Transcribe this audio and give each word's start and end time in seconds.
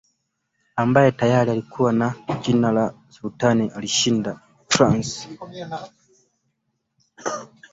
ambaye 0.75 1.11
tayari 1.11 1.51
alikuwa 1.51 1.91
na 1.93 2.15
jina 2.41 2.71
la 2.71 2.93
Sultan 3.09 3.71
alishinda 3.75 4.39
Thrace 4.67 5.29